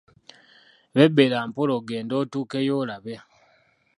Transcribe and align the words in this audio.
Bebbera 0.95 1.37
mpola 1.47 1.71
ogenda 1.79 2.13
otuukeyo 2.21 2.73
olabe. 2.81 3.15